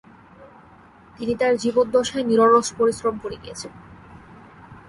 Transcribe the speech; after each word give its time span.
তিনি 1.17 1.33
তাঁর 1.35 1.53
জিবৎূদশায় 1.57 2.25
নিরলস 2.25 2.67
পরিশ্রম 2.77 3.15
করে 3.17 3.37
গেছেন। 3.43 3.71